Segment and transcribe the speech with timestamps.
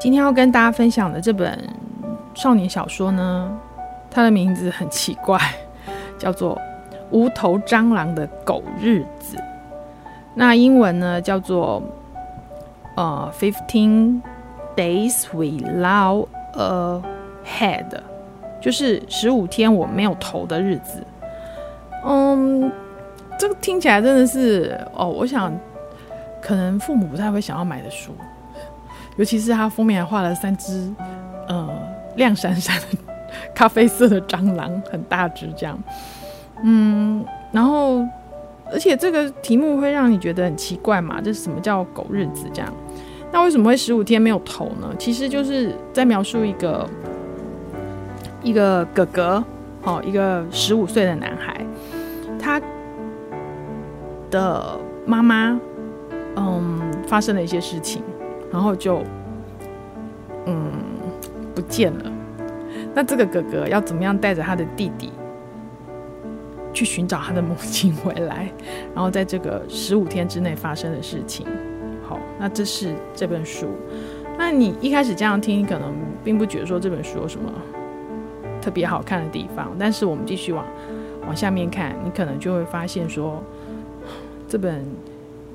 [0.00, 1.62] 今天要跟大家分享的这本
[2.32, 3.54] 少年小说呢，
[4.10, 5.38] 它的名字很奇怪，
[6.16, 6.56] 叫做
[7.10, 9.36] 《无头蟑螂的狗日子》。
[10.32, 11.82] 那英文呢叫做
[12.96, 14.22] 呃，Fifteen
[14.74, 17.02] Days Without a
[17.44, 18.00] Head，
[18.58, 21.04] 就是十五天我没有头的日子。
[22.06, 22.72] 嗯，
[23.38, 25.52] 这个听起来真的是哦，我想
[26.40, 28.14] 可能父母不太会想要买的书。
[29.16, 30.92] 尤其是它封面还画了三只，
[31.48, 31.68] 呃，
[32.16, 32.98] 亮闪闪的
[33.54, 35.78] 咖啡色的蟑螂，很大只这样。
[36.62, 38.04] 嗯，然后，
[38.70, 41.20] 而且这个题目会让你觉得很奇怪嘛？
[41.22, 42.72] 这是什么叫狗日子这样？
[43.32, 44.92] 那为什么会十五天没有头呢？
[44.98, 46.88] 其实就是在描述一个
[48.42, 49.44] 一个哥哥，
[49.84, 51.64] 哦，一个十五岁的男孩，
[52.38, 52.60] 他
[54.30, 55.58] 的妈妈，
[56.36, 58.02] 嗯，发生了一些事情。
[58.52, 59.02] 然后就，
[60.46, 60.72] 嗯，
[61.54, 62.12] 不见了。
[62.94, 65.12] 那这个哥哥要怎么样带着他的弟弟
[66.72, 68.50] 去寻找他的母亲回来？
[68.94, 71.46] 然后在这个十五天之内发生的事情。
[72.08, 73.68] 好，那这是这本书。
[74.36, 77.52] 那你一开始这样听，可能并不觉得说这本书有什么
[78.60, 79.70] 特别好看的地方。
[79.78, 80.64] 但是我们继续往
[81.26, 83.40] 往下面看，你可能就会发现说
[84.48, 84.84] 这本。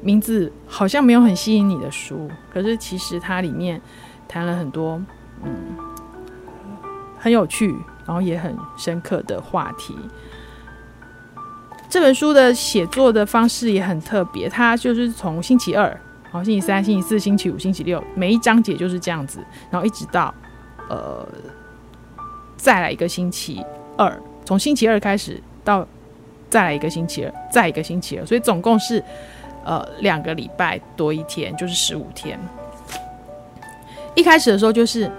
[0.06, 3.82] 名字好像没有很吸引你的书，可是其实它里面
[4.28, 5.02] 谈了很多
[5.44, 5.52] 嗯
[7.18, 7.76] 很有趣，
[8.06, 9.96] 然后也很深刻的话题。
[11.90, 15.88] 这本书的写作的方式也很特别，它就是从星期二，
[16.26, 19.40] 然后星期三、星期四、星期五、星期六，每一章节就是这样子，
[19.72, 20.32] 然后一直到
[20.88, 21.28] 呃
[22.56, 23.66] 再来一个星期
[23.98, 25.88] 二，从星期二开始到
[26.48, 29.04] 再来一个星期二，再一个星期二，所以总共是。
[29.66, 32.40] 呃，两个礼拜多一天，就是十五天。
[34.14, 35.12] 一开始的时候就是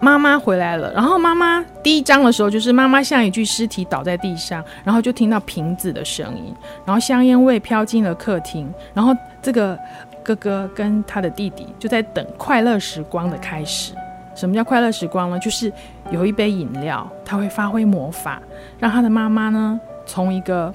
[0.00, 6.54] 妈妈回来了，然后妈妈第一章的时候就是妈妈像一具尸体倒在地上，然后就听到瓶子的声音，
[6.84, 9.78] 然后香烟味飘进了客厅，然后这个
[10.22, 13.94] 哥哥跟他的弟弟就在等快乐时光的开始。
[14.34, 15.38] 什么叫快乐时光呢？
[15.38, 15.72] 就是
[16.10, 18.42] 有一杯饮料，他会发挥魔法，
[18.78, 20.74] 让他的妈妈呢从一个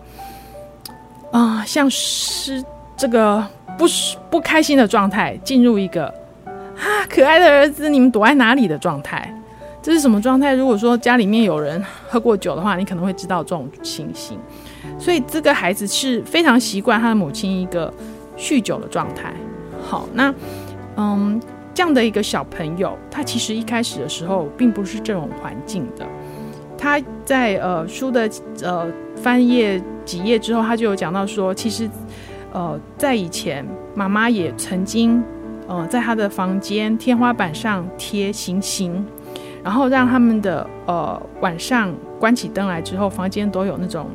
[1.31, 2.63] 啊、像是。
[2.99, 3.41] 这个
[3.77, 3.85] 不
[4.29, 6.05] 不开心的状态，进入一个
[6.43, 9.33] 啊可爱的儿子，你们躲在哪里的状态？
[9.81, 10.53] 这是什么状态？
[10.53, 14.37] 如果说家里面有人喝过酒的话，你可能会知道这种情形。
[14.99, 17.91] 所以这个孩子是非常习惯他的母亲一个
[18.37, 19.33] 酗酒的状态。
[19.81, 20.33] 好，那
[20.97, 21.41] 嗯，
[21.73, 26.05] 这样的一个小朋友，他其实一开始的时候并不是这种环境的。
[26.77, 28.29] 他在呃书的
[28.61, 31.89] 呃翻页几页之后，他就有讲到说，其实。
[32.51, 35.23] 呃，在以前，妈妈也曾经，
[35.67, 39.05] 呃，在她的房间天花板上贴星星，
[39.63, 44.07] 然后让他们的呃晚上关起灯来之后，房间都有那种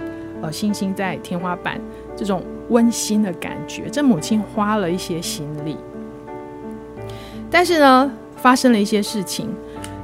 [0.43, 1.81] 呃星星在天花板
[2.17, 3.89] 这种温馨的感觉。
[3.89, 5.77] 这母亲花了一些心力，
[7.51, 9.49] 但是呢，发生了一些事情，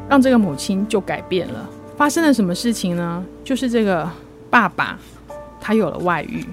[0.09, 1.69] 让这个母亲就改变了。
[1.97, 3.25] 发生了什么事情呢？
[3.45, 4.09] 就是这个
[4.49, 4.99] 爸爸
[5.61, 6.45] 他有了外遇。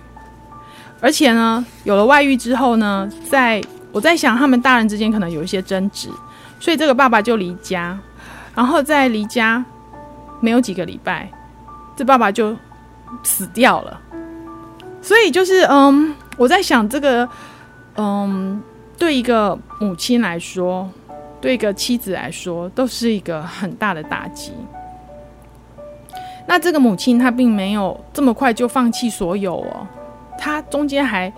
[1.00, 6.10] 而且呢，有了外遇之后呢，在我在想，他们大人之间可能有一些争执，
[6.60, 7.98] 所以这个爸爸就离家，
[8.56, 9.64] 然后在离家
[10.40, 11.30] 没有几个礼拜，
[11.96, 12.56] 这爸爸就
[13.24, 14.02] 死掉了。
[15.02, 17.30] 所以就是，嗯，我在想，这个，
[17.96, 18.62] 嗯，
[18.98, 20.90] 对一个母亲来说，
[21.40, 24.52] 对一个妻子来说，都是一个很大的打击。
[26.46, 29.88] 那这个母亲她并没有这么快就放弃所有哦。
[30.38, 31.32] 他中间还，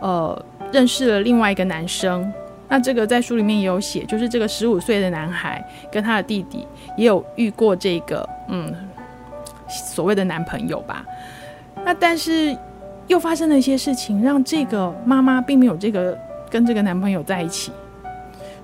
[0.00, 2.32] 呃，认识了另外一个男生。
[2.68, 8.74] 那这个在书里面也有写，就是这个十五岁的男孩跟他的弟弟也有遇过这个，嗯，
[9.68, 11.06] 所谓的男朋友吧。
[11.84, 12.56] 那但是
[13.06, 16.18] 又发生了一些事情，让这个妈妈并没有这个
[16.50, 17.70] 跟这个男朋友在一起。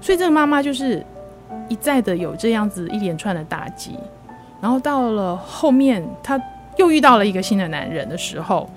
[0.01, 1.07] 所以这个妈妈就是
[1.69, 3.97] 一再的有这样子一连串的打击。
[4.61, 6.41] 然后到了后面，她
[6.77, 8.69] 又遇到了一个新的男人的时候。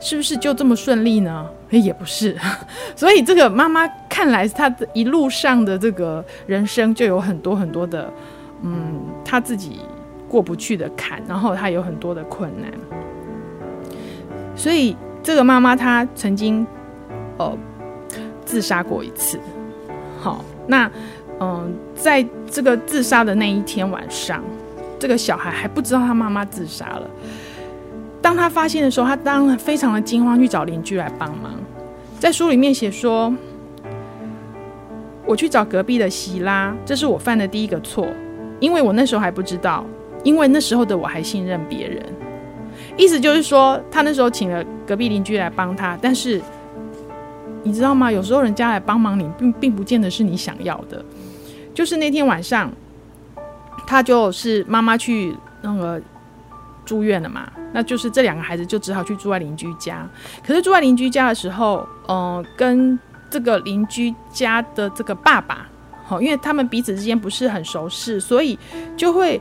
[0.00, 1.46] 是不是就这么顺利呢？
[1.70, 2.36] 也不是，
[2.96, 8.10] 所以这个妈妈看来，她一路上的这个人生就有很多很多的，
[8.62, 9.80] 嗯，她自己
[10.28, 12.72] 过不去的坎，然后她有很多的困难。
[14.56, 16.66] 所以这个妈妈她曾经，
[17.38, 17.56] 呃，
[18.44, 19.38] 自杀过一次。
[20.18, 20.90] 好，那
[21.42, 24.42] 嗯、在这个自杀的那一天晚上，
[24.98, 27.08] 这个小孩还不知道他妈妈自杀了。
[28.22, 31.52] 当他发现的时候，他当然非常的惊慌，去找邻居来帮忙。
[32.18, 33.32] 在书里面写说，
[35.26, 38.06] 我去找隔壁的希拉，这是我犯的第一个错，
[38.58, 39.84] 因为我那时候还不知道，
[40.22, 42.04] 因为那时候的我还信任别人。
[42.96, 46.40] 意思就是说，他那时候请了隔壁邻居来帮他，但是
[47.62, 48.12] 你知道吗？
[48.12, 51.02] 有时候人家来帮忙你，并并不见得是你想要的。
[51.72, 52.70] 就是那天晚上，
[53.86, 56.00] 他就是妈妈去那个
[56.84, 60.08] 住院了嘛，那就是这两个孩子就只好去住在邻居家。
[60.46, 62.98] 可是住在邻居家的时候，嗯、跟
[63.30, 65.66] 这个邻居家的这个爸爸，
[66.04, 68.58] 好，因为他们彼此之间不是很熟识，所以
[68.96, 69.40] 就会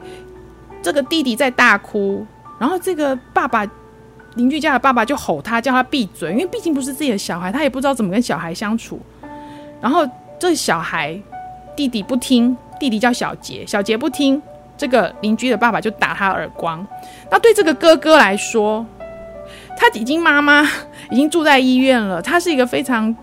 [0.82, 2.26] 这个弟弟在大哭，
[2.60, 3.66] 然后这个爸爸
[4.36, 9.00] 邻居家的爸爸就吼他，叫他闭嘴，因为毕竟不是自己的小孩，他也不知道怎么跟小孩相处。
[9.82, 10.08] 然后
[10.40, 11.20] 这小孩
[11.76, 14.40] 弟弟不听，弟弟叫小杰，小杰不听，
[14.80, 16.84] 这个邻居的爸爸就打他耳光。
[17.30, 18.84] 那对这个哥哥来说，
[19.78, 20.68] 他已经妈妈
[21.12, 23.16] 已经住在医院了，他是一个非常。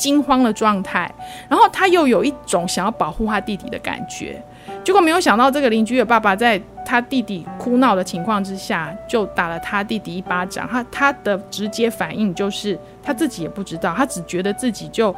[0.00, 1.14] 惊慌的状态，
[1.46, 4.42] 然后他又有一种想要保护他弟弟的感觉，
[4.82, 10.66] 结果没有想到这个邻居的爸爸在他弟弟哭闹的情况之下，就打了他弟弟一巴掌。
[10.66, 15.14] 他他的直接反应就是他自己也不知道，他只觉得自己就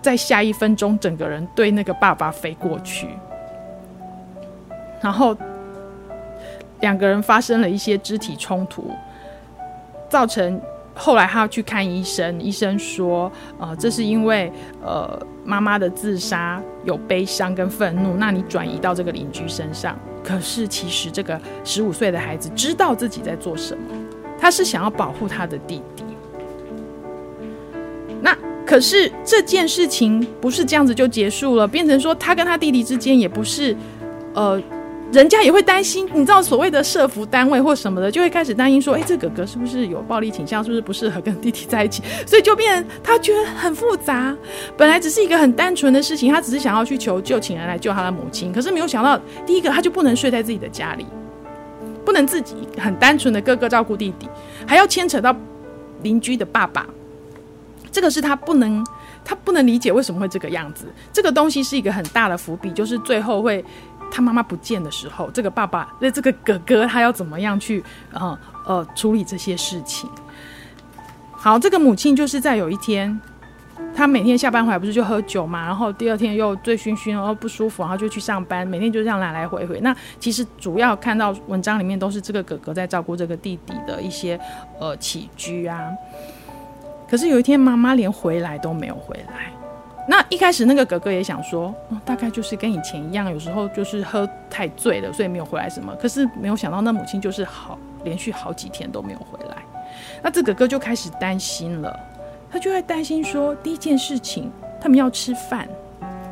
[0.00, 3.08] 在下一分钟整个人对那个爸爸飞过去，
[5.00, 5.36] 然后
[6.80, 8.90] 两个人发生了一些肢体冲突，
[10.08, 10.60] 造成。
[11.00, 14.52] 后来他要去看医生，医生说，呃，这是因为
[14.84, 19.96] 呃妈妈的自杀有悲伤跟愤怒，那你转移到这个邻居身上。
[20.24, 23.94] 可是其实这个十五岁的孩子知道自己在做什么，
[24.40, 26.02] 他是想要保护他的弟弟。
[28.20, 28.36] 那
[28.66, 33.76] 可是这件事情不是这样子就结束了，变成说他跟他弟弟之间也不是，
[34.34, 34.60] 呃。
[35.10, 42.02] 人家也会担心，你知道所谓的社福单位或什么的，就会开始担心说，哎，这哥哥是不是有暴力倾向，是不是不适合跟弟弟在一起？
[42.26, 44.36] 所以就变他觉得很复杂。
[44.76, 48.52] 本来只是一个很单纯的事情，他只是想要去求救，请人来救他的母亲。
[48.52, 51.06] 可是没有想到，第一个他就不能睡在自己的家里，
[52.04, 54.28] 不能自己很单纯的哥哥照顾弟弟，
[54.66, 55.34] 还要牵扯到
[56.02, 56.86] 邻居的爸爸。
[57.90, 58.84] 这个是他不能，
[59.24, 60.84] 他不能理解为什么会这个样子。
[61.14, 63.64] 这个东西是一个很大的伏笔，就是最后会。
[64.10, 67.82] 他妈妈不见的时候，这个爸爸那这个哥哥他要怎么样去
[68.12, 70.08] 呃呃处理这些事情？
[71.32, 73.20] 好，这个母亲就是在有一天，
[73.94, 79.78] 他每天下班回来不是就喝酒嘛，然后第二天又醉醺醺，然后不舒服，然后就去上班，每天就这样来来回回。
[79.80, 84.38] 那其实主要看到文章里面都是这个哥哥在照顾这个弟弟的一些
[84.80, 85.88] 呃起居啊。
[87.08, 89.52] 可是有一天妈妈连回来都没有回来。
[90.10, 95.94] 那一开始那个哥哥也想说，哦，大概就是跟以前一样，有时候就是喝太醉了，所以没有回来什么。
[95.96, 99.56] 可是没有想到，那母亲就是好连续好几天都没有回来。
[100.22, 101.94] 那这哥哥就开始担心了，
[102.50, 104.50] 他就会担心说，第一件事情，
[104.80, 105.68] 他们要吃饭，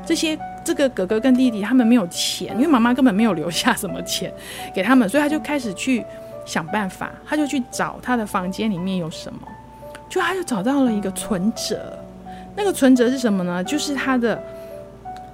[0.07, 4.33] 这些这个哥哥跟弟弟他们没有钱，因为妈妈根本没有留下什么钱
[4.75, 6.03] 给他们，所以他就开始去
[6.47, 9.41] 想办法，他就去找他的房间里面有什么，
[10.09, 11.99] 就他就找到了一个存折。
[12.57, 13.63] 那个存折是什么呢？
[13.63, 14.43] 就是他的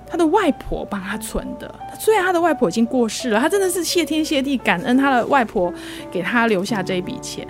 [0.07, 1.73] 他的外婆帮他存的。
[1.99, 5.73] 虽然他的外婆已经过世了，他真的是谢天谢地感恩他的外婆
[6.11, 7.47] 给他留下这一笔钱。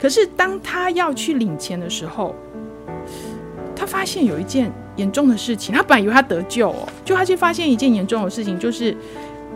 [0.00, 2.34] 可是当他要去领钱的时候，
[3.76, 5.72] 他发现有一件严重的事情。
[5.72, 8.96] 他本来以为他得救哦，就他却发现一件严重的事情，就是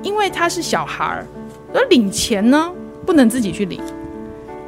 [0.02, 1.26] 因为他是小孩儿，
[1.74, 2.72] 而领钱呢
[3.04, 3.80] 不能自己去领。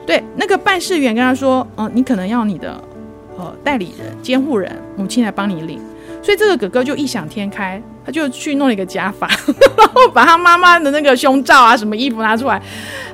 [0.05, 2.83] 对，那个办事员跟他说：“嗯、你可能要你的。”
[3.39, 5.81] 呃，代理人、监护人、母亲来帮你领，
[6.21, 9.29] 所以这个哥哥就异想天开，他就去弄了一个假发，
[9.79, 12.61] 然后把他妈妈的那个胸罩啊、什么衣服拿出来，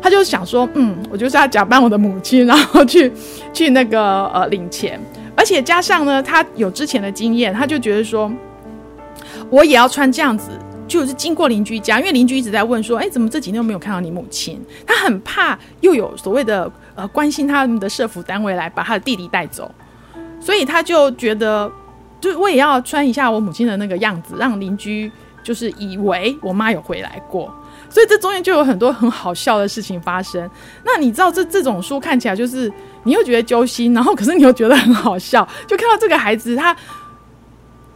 [0.00, 3.12] 他就想说，嗯，我就是要假扮我的母亲，然后去
[3.52, 4.98] 去那个呃领钱，
[5.36, 8.32] 而且加上呢，他有之前的经验，他就觉得说，
[9.50, 10.48] 我也要穿这样子，
[10.88, 14.58] 就是经过邻居家，因为邻居一直在问说，哎，怎么这几天没有看到你母亲？
[14.86, 19.70] 他很怕又有所谓的呃关心他们的社福单位来把他的弟弟带走。
[20.44, 21.72] 所以他就觉得，
[22.20, 25.10] 就我也要穿一下我母亲的那个样子，让邻居
[25.42, 27.50] 就是以为我妈有回来过。
[27.88, 30.50] 所以这中间就有很多很好笑的事情发生。
[30.84, 32.70] 那你知道这这种书看起来就是
[33.04, 36.76] 你又觉得揪心，然后可是你又觉得很好笑，就看到这个孩子他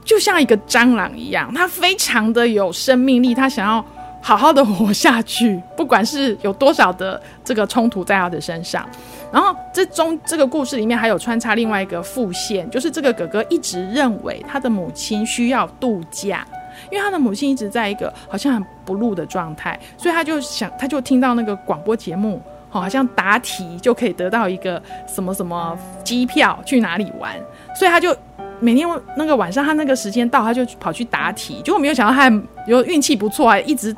[0.03, 3.85] 就像一个蟑螂一样，他非常的有生命力，他想要。
[4.21, 8.87] 好好的活下去， 不管是有多少的这个冲突在他的身上，
[9.33, 16.47] 然后这中这个故事里面还有穿插另外一个副线，就是这个哥哥一直认为他的母亲需要度假，
[16.91, 27.35] 因为他的母亲一直在一个好像很不入的状态，所以他就想，他就听到那个广播节目，好像答题就可以得到一个什么什么机票去哪里玩，
[27.75, 28.15] 所以他就
[28.61, 32.31] 每天那个晚上他那个时间到，他就跑去答题，结果没有想到他
[32.67, 33.95] 有运气不错啊，一直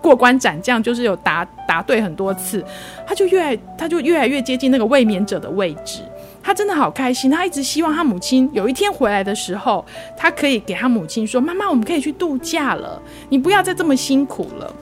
[0.00, 2.64] 过关斩将，就是有答答对很多次，
[3.06, 6.00] 他就越来他就越来越接近那个卫冕者的位置。
[6.42, 9.84] 他真的好开心，他一直希望他母亲有一天回来的时候，
[10.16, 14.74] 他可以给他母亲说：“妈妈，我们可以去度假了，你不要再这么辛苦了。”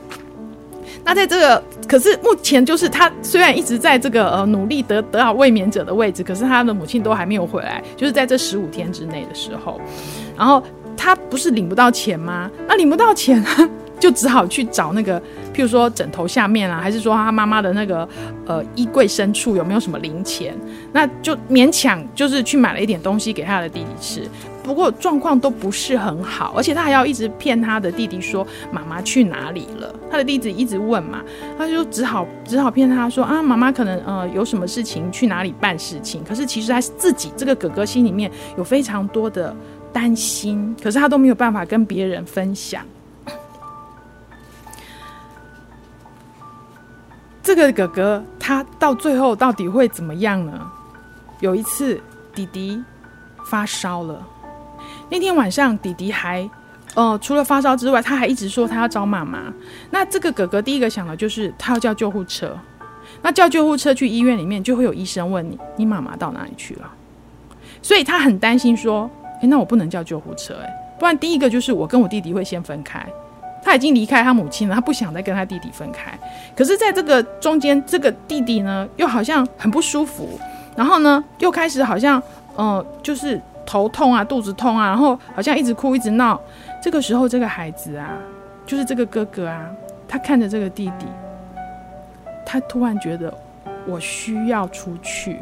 [1.05, 9.81] 那在这个，可是目前就是他虽然一直在这个呃努力得得到卫冕者的位置，可是他的母亲都还没有回来，就是在这十五天之内的时候，
[10.37, 10.63] 然后
[10.97, 12.49] 他不是领不到钱吗？
[12.69, 13.69] 那领不到钱啊，
[13.99, 15.21] 就只好去找那个。
[15.55, 18.09] 譬如说枕头下面啊，还是说他妈妈的那个
[18.47, 20.57] 呃衣柜深处有没有什么零钱？
[20.93, 24.23] 那就勉强就是去买了一点东西给他的弟弟吃。
[24.63, 29.93] 不过状况都不是很好，而且他还要一直骗他的弟弟说妈妈去哪里了。
[30.09, 31.25] 他的弟弟一直问嘛，
[31.57, 36.23] 他就只好只好骗他说啊，妈妈可能呃有什么事情去哪里办事情。
[36.23, 39.53] 可是其实他自己这个哥哥心里面有非常多的
[39.93, 42.81] 担心，可是他都没有办法跟别人分享。
[47.49, 50.71] 这个哥哥他到最后到底会怎么样呢？
[51.41, 51.99] 有一次
[52.35, 52.79] 弟弟
[53.47, 54.23] 发烧了，
[55.09, 56.47] 那天晚上弟弟还，
[56.95, 59.51] 呃，除了发烧之外，他还一直说他要找妈妈。
[59.91, 62.55] 那这个哥哥第一个想的就是他要叫救护车。
[63.23, 66.93] 那叫救护车去医院里面，就会有医生问你，你妈妈到哪里去了？
[67.81, 73.09] 所以他很担心说，诶，那我不能叫救护车，诶，不然第一个就是我跟我弟弟会先分开。
[73.63, 76.11] 他已经离开他母亲了，他不想再跟他弟弟分开。
[76.57, 80.39] 可是，在这个中间，这个弟弟呢，又好像很不舒服，
[80.77, 82.23] 然后呢，又开始好像，
[82.57, 86.41] 呃，就是头痛啊，肚子痛啊，然后好像一直哭，一直闹。
[86.83, 88.11] 这个时候，这个孩子啊，
[88.65, 89.69] 就是这个哥哥啊，
[90.07, 91.07] 他看着这个弟弟，
[92.47, 93.33] 他突然觉得
[93.87, 95.39] 我需要出去，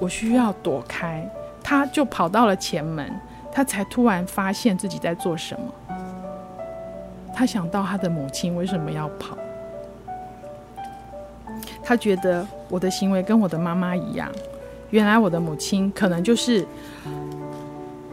[0.00, 1.24] 我需要躲开，
[1.62, 3.08] 他就跑到了前门，
[3.52, 5.66] 他才突然发现自己在做什么。
[7.34, 9.36] 他想到他的母亲为什么要跑？
[11.82, 14.30] 他觉得我的行为跟我的妈妈一样，
[14.90, 16.64] 原来我的母亲可能就是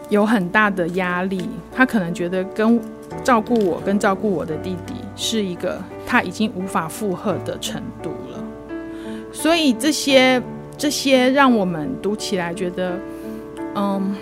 [0.10, 2.80] 有很大的压力，他可能觉得跟
[3.24, 8.44] 照顾我跟照顾我的弟弟是一个他已经无法负荷的程度了。
[9.32, 10.42] 所以这些
[10.78, 12.98] 这些让我们读起来觉得，
[13.75, 14.16] 嗯。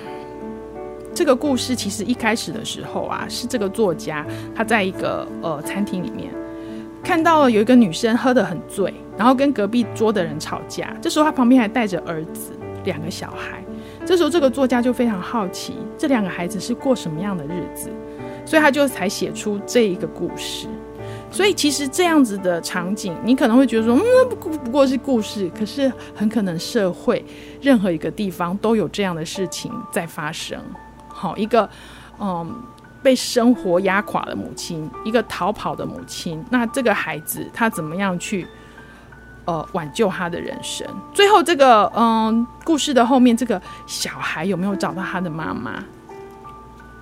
[1.19, 6.33] 这个故事其实一开始的时候啊，是这个作家他在一个呃餐厅里面
[7.03, 10.95] 看到了有一个女生喝得很醉，然后跟隔壁桌的人吵架。
[11.01, 12.53] 这时候他旁边还带着儿子
[12.85, 13.61] 两个小孩。
[14.05, 17.89] 这时候这个作家就非常好奇这两个孩子是过什么样的日子，
[18.45, 20.69] 所以他就才写出这一个故事。
[21.29, 27.25] 所以其实这样子的场景，你可能会觉得说，嗯，不不过是故事，可是很可能社会
[27.59, 30.57] 任何一个地方都有这样的事情在发生。
[31.19, 31.69] 好，一个，
[32.17, 32.55] 嗯，
[33.03, 38.47] 被生活压垮的母亲，一个逃跑的母亲，那这个孩子他怎么样去，
[39.43, 40.88] 呃，挽救他的人生？
[41.13, 45.83] 最后这个，嗯，故事的后面，这个小孩有没有找到他的妈妈？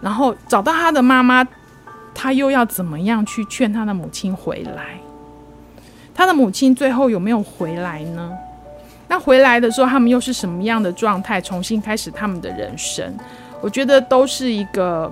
[0.02, 1.46] 然后找到他的妈妈，
[2.16, 5.00] 他又要怎么样去劝他的母亲回来？
[6.16, 8.36] 他的母亲最后有没有回来呢？
[9.08, 11.40] 那回来的时候，他们又是什么样的状态？
[11.40, 13.16] 重新开始他们的人生？
[13.62, 15.12] 我觉得都是一个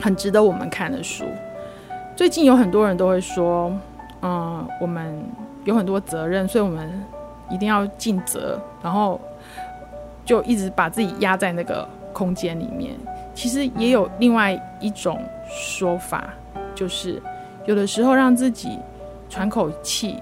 [0.00, 1.24] 很值得我们看的书。
[2.14, 3.72] 最近有很多人都会说，
[4.20, 5.24] 嗯，我们
[5.64, 6.88] 有很多责任，所以我们
[7.50, 9.18] 一定要尽责，然后
[10.24, 12.94] 就一直把自己压在那个空间里面。
[13.34, 15.18] 其实也有另外一种
[15.48, 16.28] 说法，
[16.74, 17.22] 就是
[17.64, 18.78] 有的时候让自己
[19.30, 20.18] 喘口气、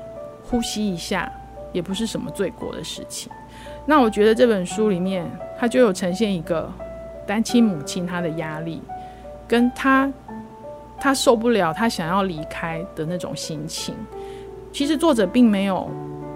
[0.49, 1.31] 呼吸一下，
[1.73, 3.33] 也不是什么罪过的事情。
[3.85, 6.71] 那我觉得这本书里面，它就有呈现一个。
[7.29, 8.81] 单亲母亲她的压力，
[9.47, 10.11] 跟她
[10.99, 13.95] 她受不了，她想要离开的那种心情，
[14.73, 15.89] 其实作者并没有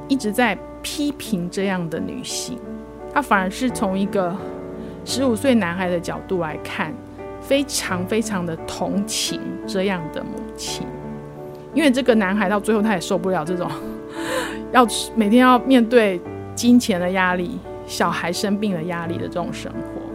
[0.07, 2.59] 一直在批评这样的女性，
[3.15, 4.37] 她反而是从一个
[5.07, 6.93] 十五岁男孩的角度来看，
[7.41, 10.87] 非常非常的同情这样的母亲，
[11.73, 13.71] 因为这个男孩到最后他也受不了这种
[14.73, 16.21] 要每天要面对
[16.55, 20.12] 金钱的压力、小孩生病的压力的这种生活。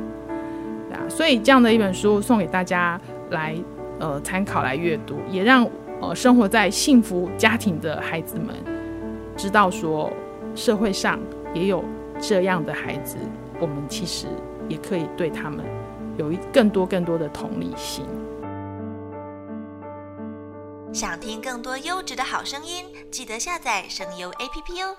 [1.09, 2.99] 所以这样的一本书送给大家
[3.31, 3.55] 来
[3.99, 5.67] 呃参考来阅读，也让
[6.01, 8.55] 呃生活在幸福家庭的孩子们
[9.35, 10.11] 知道说，
[10.55, 11.19] 社会上
[11.53, 11.83] 也有
[12.19, 13.17] 这样的孩子，
[13.59, 14.27] 我们其实
[14.67, 15.65] 也可以对他们
[16.17, 18.05] 有一更多更多的同理心。
[20.93, 24.95] 想听更多优质的好声音，记得下载声优 APP 哦。